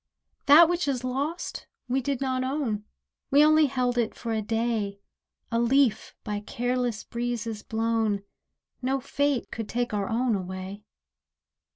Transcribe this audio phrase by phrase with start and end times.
[0.47, 2.85] That which is lost we did not own;
[3.29, 4.99] We only held it for a day—
[5.51, 8.23] A leaf by careless breezes blown;
[8.81, 10.81] No fate could take our own away.